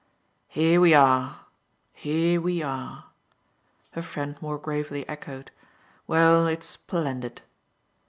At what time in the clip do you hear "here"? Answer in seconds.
0.47-0.81, 1.93-2.41